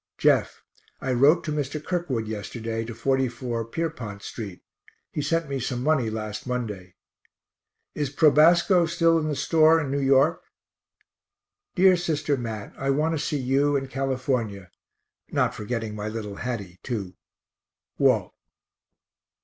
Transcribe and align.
Jeff, 0.17 0.63
I 0.99 1.11
wrote 1.13 1.43
to 1.43 1.51
Mr. 1.51 1.79
Kirkwood 1.79 2.25
yesterday 2.25 2.83
to 2.85 2.95
44 2.95 3.65
Pierrepont 3.65 4.23
st. 4.23 4.59
He 5.11 5.21
sent 5.21 5.47
me 5.47 5.59
some 5.59 5.83
money 5.83 6.09
last 6.09 6.47
Monday. 6.47 6.95
Is 7.93 8.09
Probasco 8.09 8.87
still 8.87 9.19
in 9.19 9.27
the 9.27 9.35
store 9.35 9.79
in 9.79 9.93
N. 9.93 10.09
Y.? 10.09 10.33
Dear 11.75 11.95
sister 11.95 12.35
Mat, 12.35 12.73
I 12.77 12.87
quite 12.87 12.97
want 12.97 13.13
to 13.13 13.19
see 13.23 13.37
you 13.37 13.75
and 13.75 13.91
California, 13.91 14.71
not 15.29 15.53
forgetting 15.53 15.93
my 15.95 16.07
little 16.07 16.37
Hattie, 16.37 16.79
too. 16.81 17.13
WALT. 17.99 18.33